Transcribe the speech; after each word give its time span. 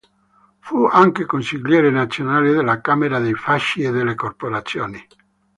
Fu 0.61 0.83
anche 0.85 1.27
consigliere 1.27 1.91
nazionale 1.91 2.51
nella 2.51 2.81
camera 2.81 3.19
dei 3.19 3.35
fasci 3.35 3.83
e 3.83 3.91
delle 3.91 4.15
corporazioni. 4.15 4.97